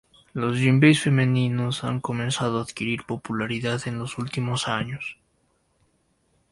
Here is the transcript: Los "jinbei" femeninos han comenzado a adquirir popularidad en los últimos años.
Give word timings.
Los 0.33 0.57
"jinbei" 0.57 0.95
femeninos 0.95 1.83
han 1.83 1.99
comenzado 1.99 2.57
a 2.57 2.63
adquirir 2.63 3.03
popularidad 3.05 3.87
en 3.87 3.99
los 3.99 4.17
últimos 4.17 4.67
años. 4.67 5.19